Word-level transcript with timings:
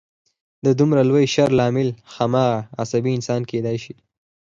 د 0.65 0.67
دومره 0.79 1.01
لوی 1.09 1.25
شر 1.33 1.49
لامل 1.59 1.89
هماغه 2.15 2.57
عصبي 2.81 3.11
انسان 3.17 3.41
کېدای 3.51 3.77
شي 3.83 3.95